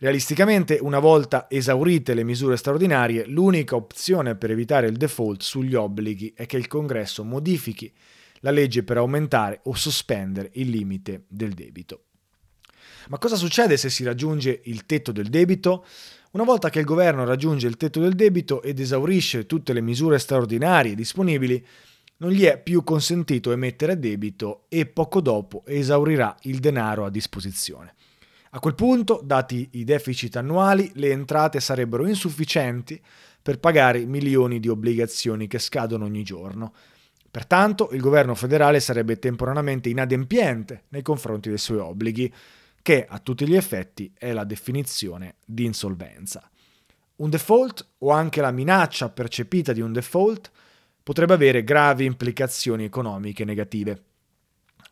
Realisticamente, 0.00 0.76
una 0.82 0.98
volta 0.98 1.46
esaurite 1.48 2.12
le 2.12 2.24
misure 2.24 2.58
straordinarie, 2.58 3.24
l'unica 3.24 3.74
opzione 3.74 4.34
per 4.34 4.50
evitare 4.50 4.86
il 4.86 4.98
default 4.98 5.40
sugli 5.40 5.74
obblighi 5.74 6.34
è 6.36 6.44
che 6.44 6.58
il 6.58 6.66
Congresso 6.66 7.24
modifichi 7.24 7.90
la 8.40 8.50
legge 8.50 8.82
per 8.82 8.98
aumentare 8.98 9.60
o 9.62 9.72
sospendere 9.72 10.50
il 10.56 10.68
limite 10.68 11.24
del 11.26 11.54
debito. 11.54 12.02
Ma 13.08 13.16
cosa 13.16 13.36
succede 13.36 13.78
se 13.78 13.88
si 13.88 14.04
raggiunge 14.04 14.60
il 14.64 14.84
tetto 14.84 15.10
del 15.10 15.30
debito? 15.30 15.86
Una 16.32 16.44
volta 16.44 16.68
che 16.68 16.80
il 16.80 16.84
governo 16.84 17.24
raggiunge 17.24 17.66
il 17.66 17.78
tetto 17.78 17.98
del 17.98 18.14
debito 18.14 18.60
ed 18.60 18.78
esaurisce 18.78 19.46
tutte 19.46 19.72
le 19.72 19.80
misure 19.80 20.18
straordinarie 20.18 20.94
disponibili, 20.94 21.64
non 22.18 22.30
gli 22.30 22.44
è 22.44 22.60
più 22.62 22.82
consentito 22.82 23.52
emettere 23.52 23.98
debito 23.98 24.64
e 24.68 24.86
poco 24.86 25.20
dopo 25.20 25.64
esaurirà 25.66 26.34
il 26.42 26.60
denaro 26.60 27.04
a 27.04 27.10
disposizione. 27.10 27.94
A 28.50 28.58
quel 28.58 28.74
punto, 28.74 29.20
dati 29.22 29.68
i 29.72 29.84
deficit 29.84 30.36
annuali, 30.36 30.90
le 30.94 31.10
entrate 31.10 31.60
sarebbero 31.60 32.06
insufficienti 32.06 32.98
per 33.42 33.58
pagare 33.58 34.06
milioni 34.06 34.60
di 34.60 34.68
obbligazioni 34.68 35.46
che 35.46 35.58
scadono 35.58 36.06
ogni 36.06 36.22
giorno. 36.22 36.72
Pertanto 37.30 37.90
il 37.92 38.00
governo 38.00 38.34
federale 38.34 38.80
sarebbe 38.80 39.18
temporaneamente 39.18 39.90
inadempiente 39.90 40.84
nei 40.88 41.02
confronti 41.02 41.50
dei 41.50 41.58
suoi 41.58 41.78
obblighi, 41.78 42.32
che 42.80 43.04
a 43.06 43.18
tutti 43.18 43.46
gli 43.46 43.56
effetti 43.56 44.10
è 44.16 44.32
la 44.32 44.44
definizione 44.44 45.34
di 45.44 45.64
insolvenza. 45.64 46.48
Un 47.16 47.28
default 47.28 47.86
o 47.98 48.10
anche 48.10 48.40
la 48.40 48.52
minaccia 48.52 49.10
percepita 49.10 49.74
di 49.74 49.80
un 49.82 49.92
default 49.92 50.50
potrebbe 51.06 51.34
avere 51.34 51.62
gravi 51.62 52.04
implicazioni 52.04 52.82
economiche 52.82 53.44
negative. 53.44 54.02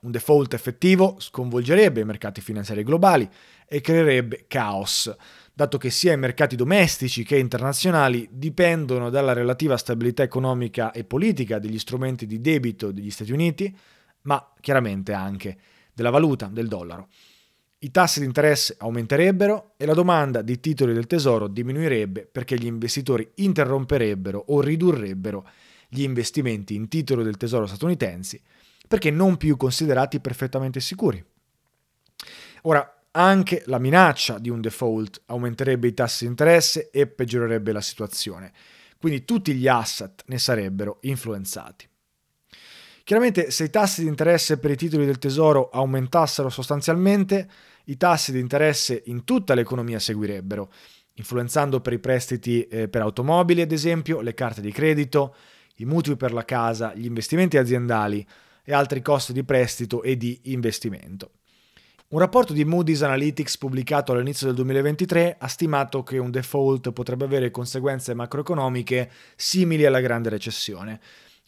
Un 0.03 0.13
default 0.13 0.55
effettivo 0.55 1.17
sconvolgerebbe 1.19 2.03
i 2.03 2.05
mercati 2.05 2.41
finanziari 2.41 2.85
globali 2.85 3.29
e 3.67 3.81
creerebbe 3.81 4.45
caos, 4.47 5.13
dato 5.53 5.77
che 5.77 5.91
sia 5.91 6.13
i 6.13 6.17
mercati 6.17 6.55
domestici 6.55 7.25
che 7.25 7.37
internazionali 7.37 8.29
dipendono 8.31 9.11
dalla 9.11 9.33
relativa 9.33 9.77
stabilità 9.77 10.23
economica 10.23 10.93
e 10.93 11.03
politica 11.03 11.59
degli 11.59 11.81
strumenti 11.81 12.27
di 12.27 12.41
debito 12.41 12.93
degli 12.93 13.11
Stati 13.11 13.33
Uniti, 13.33 13.77
ma 14.23 14.53
chiaramente 14.61 15.13
anche 15.13 15.57
della 15.93 16.11
valuta, 16.11 16.47
del 16.47 16.69
dollaro. 16.69 17.09
I 17.79 17.91
tassi 17.91 18.21
di 18.21 18.27
interesse 18.27 18.77
aumenterebbero 18.79 19.73
e 19.77 19.85
la 19.85 19.95
domanda 19.95 20.43
di 20.43 20.61
titoli 20.61 20.93
del 20.93 21.09
tesoro 21.09 21.49
diminuirebbe 21.49 22.25
perché 22.31 22.57
gli 22.57 22.67
investitori 22.67 23.29
interromperebbero 23.35 24.45
o 24.47 24.61
ridurrebbero 24.61 25.45
gli 25.95 26.03
investimenti 26.03 26.75
in 26.75 26.89
titolo 26.89 27.23
del 27.23 27.37
tesoro 27.37 27.67
statunitensi 27.67 28.41
perché 28.87 29.11
non 29.11 29.37
più 29.37 29.57
considerati 29.57 30.21
perfettamente 30.21 30.81
sicuri. 30.81 31.25
Ora, 32.63 33.03
anche 33.13 33.63
la 33.67 33.79
minaccia 33.79 34.39
di 34.39 34.51
un 34.51 34.61
default 34.61 35.23
aumenterebbe 35.27 35.87
i 35.87 35.95
tassi 35.95 36.25
di 36.25 36.31
interesse 36.31 36.91
e 36.91 37.07
peggiorerebbe 37.07 37.71
la 37.73 37.81
situazione, 37.81 38.53
quindi 38.99 39.25
tutti 39.25 39.55
gli 39.55 39.69
asset 39.69 40.25
ne 40.27 40.39
sarebbero 40.39 40.99
influenzati. 41.03 41.89
Chiaramente 43.05 43.51
se 43.51 43.65
i 43.65 43.71
tassi 43.71 44.03
di 44.03 44.09
interesse 44.09 44.59
per 44.59 44.71
i 44.71 44.77
titoli 44.77 45.05
del 45.05 45.19
tesoro 45.19 45.69
aumentassero 45.69 46.49
sostanzialmente, 46.49 47.49
i 47.85 47.97
tassi 47.97 48.33
di 48.33 48.41
interesse 48.41 49.03
in 49.07 49.25
tutta 49.25 49.55
l'economia 49.55 49.99
seguirebbero, 49.99 50.73
influenzando 51.15 51.81
per 51.81 51.93
i 51.93 51.99
prestiti 51.99 52.67
eh, 52.67 52.89
per 52.89 53.03
automobili, 53.03 53.61
ad 53.61 53.73
esempio, 53.73 54.21
le 54.21 54.35
carte 54.35 54.63
di 54.63 54.73
credito, 54.73 55.35
i 55.77 55.85
mutui 55.85 56.17
per 56.17 56.33
la 56.33 56.45
casa, 56.45 56.95
gli 56.95 57.07
investimenti 57.07 57.57
aziendali 57.57 58.27
e 58.65 58.73
altri 58.73 59.03
costi 59.03 59.33
di 59.33 59.45
prestito 59.45 60.03
e 60.03 60.17
di 60.17 60.39
investimento. 60.45 61.31
Un 62.09 62.19
rapporto 62.21 62.53
di 62.53 62.65
Moody's 62.65 63.03
Analytics 63.03 63.59
pubblicato 63.59 64.13
all'inizio 64.13 64.47
del 64.47 64.57
2023 64.57 65.37
ha 65.39 65.49
stimato 65.49 66.03
che 66.03 66.19
un 66.19 66.31
default 66.31 66.93
potrebbe 66.93 67.25
avere 67.25 67.51
conseguenze 67.51 68.15
macroeconomiche 68.15 69.11
simili 69.35 69.85
alla 69.85 70.01
grande 70.01 70.29
recessione. 70.29 71.01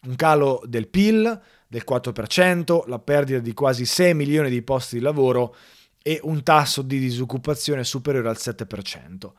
Un 0.03 0.15
calo 0.15 0.61
del 0.65 0.89
PIL 0.89 1.41
del 1.67 1.83
4%, 1.89 2.87
la 2.87 2.99
perdita 2.99 3.39
di 3.39 3.53
quasi 3.53 3.85
6 3.85 4.13
milioni 4.13 4.49
di 4.49 4.61
posti 4.61 4.97
di 4.97 5.03
lavoro 5.03 5.55
e 6.01 6.19
un 6.23 6.43
tasso 6.43 6.81
di 6.81 6.99
disoccupazione 6.99 7.83
superiore 7.83 8.27
al 8.27 8.37
7%. 8.37 9.31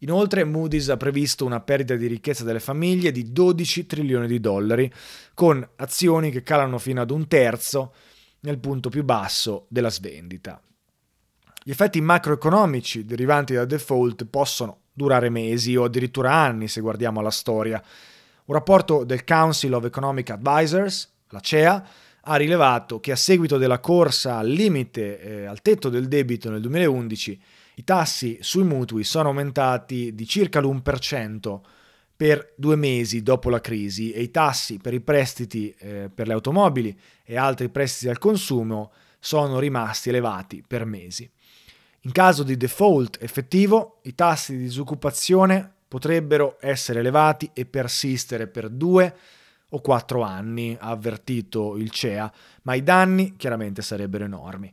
Inoltre 0.00 0.44
Moody's 0.44 0.90
ha 0.90 0.96
previsto 0.96 1.46
una 1.46 1.60
perdita 1.60 1.94
di 1.94 2.06
ricchezza 2.06 2.44
delle 2.44 2.60
famiglie 2.60 3.12
di 3.12 3.32
12 3.32 3.86
trilioni 3.86 4.26
di 4.26 4.40
dollari, 4.40 4.92
con 5.32 5.66
azioni 5.76 6.30
che 6.30 6.42
calano 6.42 6.78
fino 6.78 7.00
ad 7.00 7.10
un 7.10 7.26
terzo 7.28 7.94
nel 8.40 8.58
punto 8.58 8.90
più 8.90 9.04
basso 9.04 9.66
della 9.68 9.90
svendita. 9.90 10.60
Gli 11.62 11.70
effetti 11.70 12.00
macroeconomici 12.00 13.04
derivanti 13.04 13.54
dal 13.54 13.66
default 13.66 14.26
possono 14.26 14.82
durare 14.92 15.30
mesi 15.30 15.74
o 15.76 15.84
addirittura 15.84 16.32
anni 16.32 16.68
se 16.68 16.80
guardiamo 16.80 17.20
alla 17.20 17.30
storia. 17.30 17.82
Un 18.44 18.54
rapporto 18.54 19.02
del 19.02 19.24
Council 19.24 19.72
of 19.72 19.84
Economic 19.84 20.30
Advisors, 20.30 21.12
la 21.30 21.40
CEA, 21.40 21.88
ha 22.20 22.36
rilevato 22.36 23.00
che 23.00 23.12
a 23.12 23.16
seguito 23.16 23.56
della 23.56 23.80
corsa 23.80 24.36
al 24.38 24.48
limite, 24.48 25.20
eh, 25.20 25.44
al 25.46 25.62
tetto 25.62 25.88
del 25.88 26.06
debito 26.06 26.50
nel 26.50 26.60
2011, 26.60 27.40
i 27.78 27.84
tassi 27.84 28.38
sui 28.40 28.64
mutui 28.64 29.04
sono 29.04 29.28
aumentati 29.28 30.14
di 30.14 30.26
circa 30.26 30.60
l'1% 30.60 31.60
per 32.16 32.54
due 32.56 32.76
mesi 32.76 33.22
dopo 33.22 33.50
la 33.50 33.60
crisi 33.60 34.12
e 34.12 34.22
i 34.22 34.30
tassi 34.30 34.78
per 34.78 34.94
i 34.94 35.00
prestiti 35.00 35.74
eh, 35.78 36.10
per 36.12 36.26
le 36.26 36.32
automobili 36.32 36.98
e 37.22 37.36
altri 37.36 37.68
prestiti 37.68 38.08
al 38.08 38.18
consumo 38.18 38.92
sono 39.18 39.58
rimasti 39.58 40.08
elevati 40.08 40.64
per 40.66 40.86
mesi. 40.86 41.30
In 42.00 42.12
caso 42.12 42.42
di 42.42 42.56
default 42.56 43.18
effettivo, 43.20 43.98
i 44.04 44.14
tassi 44.14 44.56
di 44.56 44.62
disoccupazione 44.62 45.70
potrebbero 45.86 46.56
essere 46.60 47.00
elevati 47.00 47.50
e 47.52 47.66
persistere 47.66 48.46
per 48.46 48.70
due 48.70 49.14
o 49.70 49.80
quattro 49.80 50.22
anni, 50.22 50.76
ha 50.78 50.88
avvertito 50.88 51.76
il 51.76 51.90
CEA, 51.90 52.32
ma 52.62 52.74
i 52.74 52.82
danni 52.82 53.36
chiaramente 53.36 53.82
sarebbero 53.82 54.24
enormi. 54.24 54.72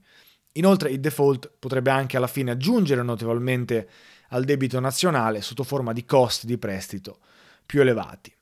Inoltre 0.54 0.92
il 0.92 1.00
default 1.00 1.52
potrebbe 1.58 1.90
anche 1.90 2.18
alla 2.18 2.28
fine 2.28 2.52
aggiungere 2.52 3.02
notevolmente 3.02 3.90
al 4.30 4.44
debito 4.44 4.80
nazionale 4.80 5.42
sotto 5.42 5.64
forma 5.64 5.94
di 5.94 6.06
costi 6.06 6.46
di 6.46 6.58
prestito 6.58 7.20
più 7.66 7.82
elevati. 7.82 8.34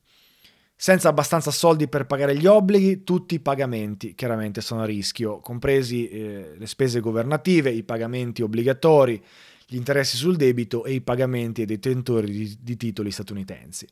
Senza 0.75 1.09
abbastanza 1.09 1.51
soldi 1.51 1.87
per 1.87 2.07
pagare 2.07 2.35
gli 2.35 2.47
obblighi, 2.47 3.03
tutti 3.03 3.35
i 3.35 3.39
pagamenti 3.39 4.15
chiaramente 4.15 4.61
sono 4.61 4.81
a 4.81 4.85
rischio, 4.85 5.39
compresi 5.39 6.09
eh, 6.09 6.53
le 6.57 6.65
spese 6.65 6.99
governative, 6.99 7.69
i 7.69 7.83
pagamenti 7.83 8.41
obbligatori, 8.41 9.23
gli 9.67 9.75
interessi 9.75 10.17
sul 10.17 10.37
debito 10.37 10.83
e 10.83 10.93
i 10.93 11.01
pagamenti 11.01 11.61
ai 11.61 11.67
detentori 11.67 12.31
di, 12.31 12.57
di 12.59 12.77
titoli 12.77 13.11
statunitensi. 13.11 13.87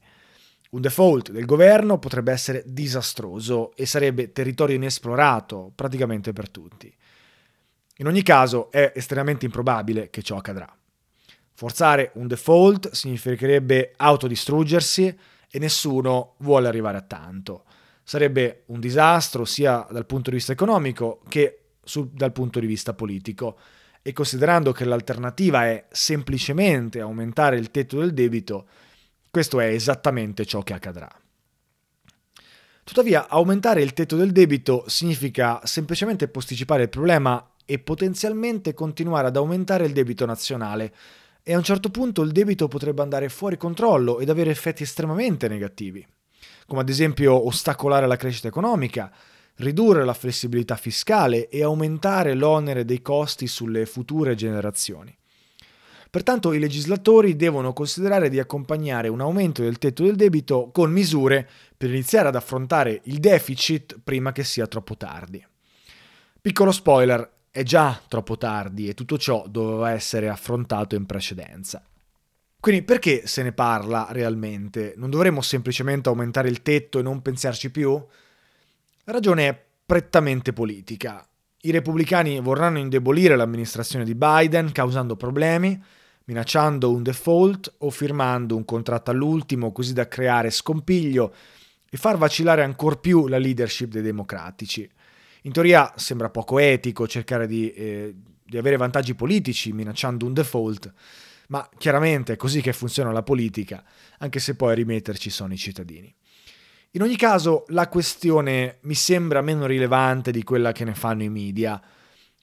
Un 0.72 0.82
default 0.82 1.32
del 1.32 1.46
governo 1.46 2.00
potrebbe 2.00 2.32
essere 2.32 2.64
disastroso 2.66 3.76
e 3.76 3.86
sarebbe 3.86 4.32
territorio 4.32 4.76
inesplorato 4.76 5.72
praticamente 5.76 6.34
per 6.34 6.50
tutti. 6.50 6.94
In 8.00 8.08
ogni 8.08 8.24
caso 8.24 8.72
è 8.72 8.94
estremamente 8.96 9.46
improbabile 9.46 10.10
che 10.10 10.22
ciò 10.22 10.38
accadrà. 10.38 10.74
Forzare 11.54 12.12
un 12.14 12.28
default 12.28 12.92
significherebbe 12.92 13.94
autodistruggersi 13.98 15.18
e 15.52 15.60
nessuno 15.60 16.36
vuole 16.38 16.70
arrivare 16.70 16.98
a 16.98 17.02
tanto. 17.02 17.66
Sarebbe 18.04 18.64
un 18.68 18.80
disastro 18.80 19.44
sia 19.44 19.86
dal 19.92 20.06
punto 20.06 20.30
di 20.30 20.38
vista 20.38 20.54
economico 20.54 21.22
che 21.28 21.72
sul, 21.84 22.08
dal 22.08 22.32
punto 22.32 22.62
di 22.62 22.68
vista 22.68 22.94
politico. 22.94 23.58
E 24.02 24.14
considerando 24.14 24.72
che 24.72 24.86
l'alternativa 24.86 25.66
è 25.66 25.86
semplicemente 25.92 27.02
aumentare 27.02 27.58
il 27.58 27.70
tetto 27.70 28.00
del 28.00 28.14
debito, 28.14 28.68
questo 29.30 29.60
è 29.60 29.66
esattamente 29.66 30.46
ciò 30.46 30.62
che 30.62 30.74
accadrà. 30.74 31.10
Tuttavia, 32.86 33.28
aumentare 33.28 33.82
il 33.82 33.92
tetto 33.92 34.16
del 34.16 34.32
debito 34.32 34.86
significa 34.88 35.60
semplicemente 35.66 36.30
posticipare 36.30 36.84
il 36.84 36.90
problema 36.90 37.46
e 37.72 37.78
potenzialmente 37.78 38.74
continuare 38.74 39.28
ad 39.28 39.36
aumentare 39.36 39.86
il 39.86 39.94
debito 39.94 40.26
nazionale 40.26 40.92
e 41.44 41.54
a 41.54 41.58
un 41.58 41.64
certo 41.64 41.92
punto 41.92 42.24
il 42.24 42.32
debito 42.32 42.68
potrebbe 42.68 43.04
andare 43.04 43.30
fuori 43.30 43.58
controllo 43.58 44.18
ed 44.18 44.32
avere 44.32 44.50
effetti 44.50 44.82
estremamente 44.82 45.48
negativi, 45.48 46.04
come 46.66 46.82
ad 46.82 46.90
esempio 46.90 47.46
ostacolare 47.46 48.08
la 48.08 48.16
crescita 48.16 48.48
economica, 48.48 49.14
ridurre 49.58 50.04
la 50.04 50.16
flessibilità 50.16 50.78
fiscale 50.78 51.48
e 51.48 51.62
aumentare 51.62 52.34
l'onere 52.34 52.86
dei 52.86 53.04
costi 53.04 53.46
sulle 53.46 53.86
future 53.86 54.34
generazioni. 54.34 55.16
Pertanto 56.10 56.54
i 56.54 56.60
legislatori 56.60 57.36
devono 57.36 57.72
considerare 57.72 58.30
di 58.30 58.40
accompagnare 58.40 59.10
un 59.10 59.22
aumento 59.22 59.62
del 59.62 59.78
tetto 59.78 60.02
del 60.02 60.16
debito 60.16 60.72
con 60.74 60.92
misure 60.92 61.48
per 61.78 61.92
iniziare 61.92 62.30
ad 62.30 62.36
affrontare 62.36 63.02
il 63.04 63.20
deficit 63.20 64.00
prima 64.04 64.32
che 64.32 64.44
sia 64.44 64.66
troppo 64.66 64.98
tardi. 64.98 65.46
Piccolo 66.42 66.72
spoiler, 66.72 67.38
è 67.60 67.64
già 67.64 68.02
troppo 68.08 68.38
tardi 68.38 68.88
e 68.88 68.94
tutto 68.94 69.18
ciò 69.18 69.46
doveva 69.50 69.92
essere 69.92 70.30
affrontato 70.30 70.96
in 70.96 71.06
precedenza. 71.06 71.84
Quindi 72.58 72.84
perché 72.84 73.28
se 73.28 73.44
ne 73.44 73.52
parla 73.52 74.08
realmente? 74.12 74.94
Non 74.96 75.10
dovremmo 75.10 75.42
semplicemente 75.42 76.08
aumentare 76.08 76.48
il 76.48 76.62
tetto 76.62 77.00
e 77.00 77.02
non 77.02 77.22
pensarci 77.22 77.70
più? 77.70 78.02
La 79.04 79.12
ragione 79.12 79.50
è 79.50 79.62
prettamente 79.86 80.54
politica. 80.54 81.28
I 81.62 81.72
repubblicani 81.72 82.40
vorranno 82.40 82.78
indebolire 82.78 83.36
l'amministrazione 83.36 84.06
di 84.06 84.16
Biden 84.16 84.72
causando 84.72 85.18
problemi, 85.18 85.78
minacciando 86.26 86.90
un 86.90 87.04
default 87.04 87.74
o 87.80 87.90
firmando 87.90 88.56
un 88.56 88.64
contratto 88.64 89.12
all'ultimo 89.12 89.74
così 89.74 89.92
da 89.92 90.08
creare 90.08 90.50
scompiglio 90.50 91.34
e 91.90 91.98
far 91.98 92.18
vacillare 92.18 92.64
ancor 92.64 93.02
più 93.02 93.28
la 93.28 93.38
leadership 93.38 93.90
dei 93.90 94.02
democratici. 94.02 94.90
In 95.44 95.52
teoria 95.52 95.94
sembra 95.96 96.30
poco 96.30 96.60
etico 96.60 97.08
cercare 97.08 97.48
di, 97.48 97.72
eh, 97.72 98.14
di 98.44 98.58
avere 98.58 98.78
vantaggi 98.78 99.16
politici 99.16 99.72
minacciando 99.72 100.26
un 100.26 100.34
default, 100.34 100.92
ma 101.48 101.68
chiaramente 101.78 102.34
è 102.34 102.36
così 102.36 102.62
che 102.62 102.74
funziona 102.74 103.12
la 103.12 103.24
politica, 103.24 103.84
anche 104.20 104.40
se 104.40 104.56
poi 104.56 104.72
a 104.72 104.76
rimetterci 104.76 105.30
sono 105.30 105.54
i 105.54 105.58
cittadini. 105.58 106.14
In 106.92 107.04
ogni 107.04 107.16
caso, 107.16 107.66
la 107.68 107.88
questione 107.88 108.80
mi 108.82 108.96
sembra 108.96 109.42
meno 109.42 109.66
rilevante 109.66 110.32
di 110.32 110.44
quella 110.44 110.72
che 110.72 110.84
ne 110.84 110.96
fanno 110.96 111.24
i 111.24 111.30
media. 111.30 111.80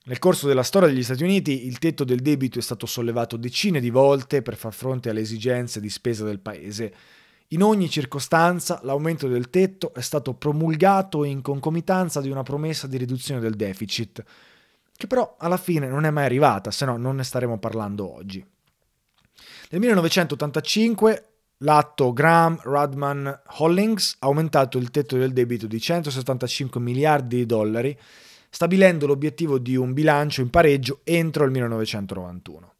Nel 0.04 0.18
corso 0.20 0.46
della 0.46 0.62
storia 0.62 0.88
degli 0.88 1.02
Stati 1.02 1.24
Uniti 1.24 1.66
il 1.66 1.78
tetto 1.78 2.04
del 2.04 2.20
debito 2.20 2.60
è 2.60 2.62
stato 2.62 2.86
sollevato 2.86 3.36
decine 3.36 3.80
di 3.80 3.90
volte 3.90 4.42
per 4.42 4.56
far 4.56 4.72
fronte 4.72 5.10
alle 5.10 5.20
esigenze 5.20 5.80
di 5.80 5.90
spesa 5.90 6.24
del 6.24 6.38
paese 6.38 6.94
in 7.48 7.62
ogni 7.62 7.88
circostanza 7.88 8.80
l'aumento 8.82 9.28
del 9.28 9.50
tetto 9.50 9.94
è 9.94 10.00
stato 10.00 10.34
promulgato 10.34 11.24
in 11.24 11.42
concomitanza 11.42 12.20
di 12.20 12.30
una 12.30 12.42
promessa 12.42 12.86
di 12.86 12.96
riduzione 12.96 13.40
del 13.40 13.54
deficit, 13.54 14.24
che 14.96 15.06
però 15.06 15.36
alla 15.38 15.56
fine 15.56 15.86
non 15.86 16.04
è 16.04 16.10
mai 16.10 16.24
arrivata, 16.24 16.70
se 16.70 16.84
no 16.84 16.96
non 16.96 17.16
ne 17.16 17.24
staremo 17.24 17.58
parlando 17.58 18.12
oggi. 18.12 18.44
Nel 19.70 19.80
1985 19.80 21.28
l'atto 21.58 22.12
Graham-Rudman-Hollings 22.12 24.16
ha 24.20 24.26
aumentato 24.26 24.78
il 24.78 24.90
tetto 24.90 25.16
del 25.16 25.32
debito 25.32 25.66
di 25.66 25.80
175 25.80 26.80
miliardi 26.80 27.36
di 27.36 27.46
dollari, 27.46 27.96
stabilendo 28.50 29.06
l'obiettivo 29.06 29.58
di 29.58 29.76
un 29.76 29.92
bilancio 29.92 30.40
in 30.40 30.50
pareggio 30.50 31.00
entro 31.04 31.44
il 31.44 31.50
1991. 31.52 32.74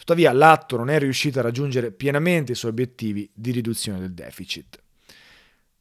Tuttavia 0.00 0.32
l'atto 0.32 0.78
non 0.78 0.88
è 0.88 0.98
riuscito 0.98 1.40
a 1.40 1.42
raggiungere 1.42 1.92
pienamente 1.92 2.52
i 2.52 2.54
suoi 2.54 2.70
obiettivi 2.70 3.30
di 3.34 3.50
riduzione 3.50 3.98
del 4.00 4.14
deficit. 4.14 4.82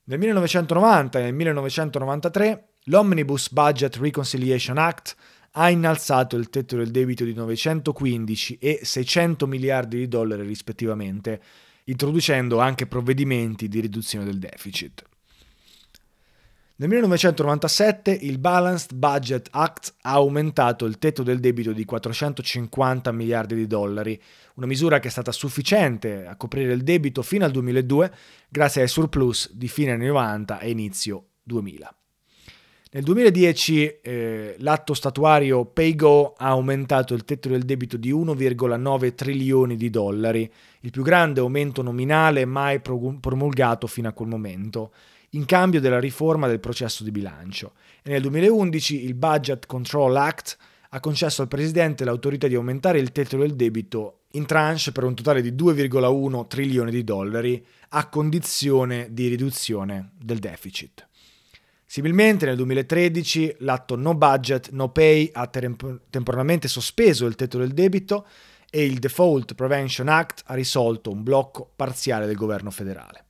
Nel 0.03 0.19
1990 0.19 1.19
e 1.19 1.21
nel 1.21 1.33
1993 1.33 2.67
l'Omnibus 2.83 3.49
Budget 3.49 3.95
Reconciliation 3.95 4.77
Act 4.77 5.15
ha 5.51 5.69
innalzato 5.69 6.35
il 6.35 6.49
tetto 6.49 6.75
del 6.75 6.91
debito 6.91 7.23
di 7.23 7.33
915 7.33 8.57
e 8.57 8.81
600 8.83 9.47
miliardi 9.47 9.99
di 9.99 10.09
dollari 10.09 10.45
rispettivamente, 10.45 11.41
introducendo 11.85 12.59
anche 12.59 12.87
provvedimenti 12.87 13.69
di 13.69 13.79
riduzione 13.79 14.25
del 14.25 14.37
deficit. 14.37 15.08
Nel 16.79 16.87
1997 16.87 18.19
il 18.21 18.37
Balanced 18.37 18.93
Budget 18.93 19.49
Act 19.51 19.95
ha 20.03 20.11
aumentato 20.11 20.85
il 20.85 20.97
tetto 20.97 21.23
del 21.23 21.41
debito 21.41 21.73
di 21.73 21.83
450 21.83 23.11
miliardi 23.11 23.53
di 23.53 23.67
dollari, 23.67 24.17
una 24.53 24.65
misura 24.65 24.99
che 24.99 25.09
è 25.09 25.11
stata 25.11 25.33
sufficiente 25.33 26.25
a 26.25 26.37
coprire 26.37 26.71
il 26.71 26.83
debito 26.83 27.21
fino 27.21 27.43
al 27.43 27.51
2002 27.51 28.13
grazie 28.47 28.81
ai 28.81 28.87
surplus 28.87 29.51
di 29.51 29.67
fine 29.67 29.91
anni 29.91 30.05
90 30.05 30.59
e 30.59 30.69
inizio 30.69 31.25
2000. 31.43 31.93
Nel 32.91 33.03
2010 33.03 33.99
eh, 34.01 34.55
l'atto 34.59 34.93
statuario 34.93 35.65
PayGo 35.65 36.35
ha 36.37 36.47
aumentato 36.47 37.13
il 37.13 37.25
tetto 37.25 37.49
del 37.49 37.65
debito 37.65 37.97
di 37.97 38.13
1,9 38.13 39.15
trilioni 39.15 39.75
di 39.75 39.89
dollari, 39.89 40.49
il 40.79 40.91
più 40.91 41.03
grande 41.03 41.41
aumento 41.41 41.81
nominale 41.81 42.45
mai 42.45 42.79
promulgato 42.79 43.85
fino 43.85 44.07
a 44.07 44.13
quel 44.13 44.29
momento 44.29 44.93
in 45.31 45.45
cambio 45.45 45.79
della 45.79 45.99
riforma 45.99 46.47
del 46.47 46.59
processo 46.59 47.03
di 47.03 47.11
bilancio 47.11 47.73
e 48.03 48.09
nel 48.09 48.21
2011 48.21 49.05
il 49.05 49.13
Budget 49.13 49.65
Control 49.65 50.15
Act 50.15 50.57
ha 50.89 50.99
concesso 50.99 51.41
al 51.41 51.47
Presidente 51.47 52.03
l'autorità 52.03 52.47
di 52.47 52.55
aumentare 52.55 52.99
il 52.99 53.11
tetto 53.11 53.37
del 53.37 53.55
debito 53.55 54.21
in 54.33 54.45
tranche 54.45 54.91
per 54.91 55.03
un 55.03 55.15
totale 55.15 55.41
di 55.41 55.51
2,1 55.53 56.47
trilioni 56.47 56.91
di 56.91 57.03
dollari 57.03 57.63
a 57.89 58.07
condizione 58.07 59.07
di 59.11 59.27
riduzione 59.27 60.11
del 60.17 60.39
deficit. 60.39 61.07
Similmente 61.85 62.45
nel 62.45 62.55
2013 62.55 63.55
l'atto 63.59 63.95
No 63.95 64.13
Budget 64.13 64.69
No 64.71 64.91
Pay 64.91 65.31
ha 65.33 65.47
temporaneamente 65.47 66.67
sospeso 66.67 67.25
il 67.25 67.35
tetto 67.35 67.57
del 67.57 67.73
debito 67.73 68.27
e 68.69 68.85
il 68.85 68.99
Default 68.99 69.55
Prevention 69.55 70.07
Act 70.07 70.43
ha 70.45 70.53
risolto 70.53 71.09
un 71.11 71.23
blocco 71.23 71.71
parziale 71.75 72.27
del 72.27 72.35
governo 72.35 72.69
federale. 72.69 73.25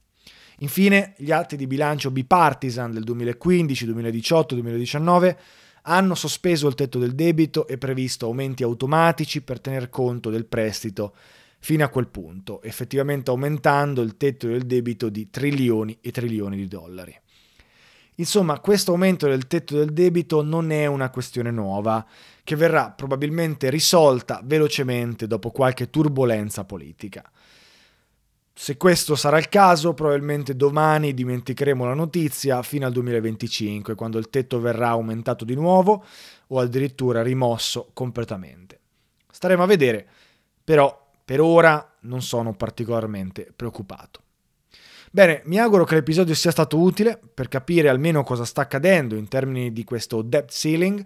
Infine, 0.60 1.14
gli 1.18 1.32
atti 1.32 1.56
di 1.56 1.68
bilancio 1.68 2.12
bipartisan 2.12 2.92
del 2.92 3.04
2015, 3.04 3.86
2018 3.86 4.54
e 4.54 4.58
2019 4.58 5.40
hanno 5.84 6.16
sospeso 6.16 6.68
il 6.68 6.76
tetto 6.76 7.00
del 7.00 7.16
debito 7.16 7.68
e 7.68 7.78
previsto 7.78 8.26
aumenti 8.26 8.64
automatici 8.64 9.42
per 9.42 9.62
tener 9.62 9.90
conto 9.90 10.30
del 10.30 10.46
prestito 10.46 11.14
fino 11.60 11.84
a 11.84 11.90
quel 11.90 12.08
punto, 12.08 12.62
effettivamente 12.62 13.30
aumentando 13.30 14.02
il 14.02 14.18
tetto 14.18 14.48
del 14.48 14.66
debito 14.66 15.10
di 15.10 15.30
trilioni 15.30 15.98
e 16.02 16.12
trilioni 16.12 16.58
di 16.58 16.68
dollari. 16.68 17.18
Insomma, 18.16 18.60
questo 18.60 18.92
aumento 18.92 19.28
del 19.28 19.48
tetto 19.48 19.78
del 19.78 19.94
debito 19.94 20.44
non 20.44 20.72
è 20.72 20.86
una 20.88 21.10
questione 21.10 21.52
nuova, 21.52 22.06
che 22.44 22.56
verrà 22.58 22.92
probabilmente 22.92 23.70
risolta 23.70 24.42
velocemente 24.44 25.26
dopo 25.26 25.52
qualche 25.52 25.90
turbolenza 25.90 26.66
politica. 26.66 27.24
Se 28.62 28.76
questo 28.76 29.16
sarà 29.16 29.38
il 29.38 29.48
caso, 29.48 29.94
probabilmente 29.94 30.54
domani 30.54 31.14
dimenticheremo 31.14 31.86
la 31.86 31.94
notizia 31.94 32.62
fino 32.62 32.86
al 32.86 32.92
2025, 32.92 33.96
quando 33.96 34.18
il 34.18 34.30
tetto 34.30 34.60
verrà 34.60 34.90
aumentato 34.90 35.46
di 35.46 35.56
nuovo 35.56 36.04
o 36.48 36.60
addirittura 36.60 37.24
rimosso 37.24 37.92
completamente. 37.94 38.80
Staremo 39.32 39.64
a 39.64 39.66
vedere, 39.66 40.06
però 40.62 41.10
per 41.24 41.40
ora 41.40 41.96
non 42.02 42.22
sono 42.22 42.54
particolarmente 42.54 43.50
preoccupato. 43.56 44.24
Bene, 45.10 45.42
mi 45.46 45.58
auguro 45.58 45.86
che 45.86 45.96
l'episodio 45.96 46.36
sia 46.36 46.52
stato 46.52 46.82
utile 46.82 47.18
per 47.34 47.48
capire 47.48 47.88
almeno 47.88 48.24
cosa 48.24 48.44
sta 48.44 48.64
accadendo 48.64 49.16
in 49.16 49.30
termini 49.30 49.72
di 49.72 49.86
questo 49.86 50.22
debt 50.22 50.52
ceiling 50.52 51.02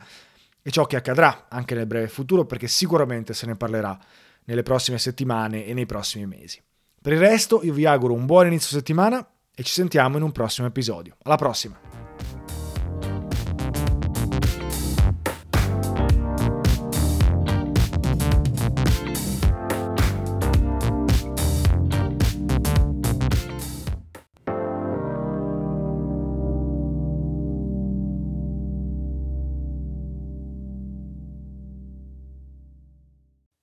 e 0.59 0.71
ciò 0.71 0.87
che 0.87 0.95
accadrà 0.95 1.45
anche 1.49 1.75
nel 1.75 1.85
breve 1.85 2.07
futuro 2.07 2.45
perché 2.45 2.67
sicuramente 2.67 3.35
se 3.35 3.45
ne 3.45 3.55
parlerà 3.55 3.95
nelle 4.45 4.63
prossime 4.63 4.97
settimane 4.97 5.67
e 5.67 5.75
nei 5.75 5.85
prossimi 5.85 6.25
mesi. 6.25 6.59
Per 7.03 7.11
il 7.11 7.19
resto 7.19 7.59
io 7.63 7.73
vi 7.73 7.85
auguro 7.85 8.13
un 8.13 8.25
buon 8.25 8.47
inizio 8.47 8.77
settimana 8.77 9.27
e 9.53 9.61
ci 9.63 9.73
sentiamo 9.73 10.15
in 10.15 10.23
un 10.23 10.31
prossimo 10.31 10.67
episodio. 10.67 11.17
Alla 11.23 11.35
prossima! 11.35 11.77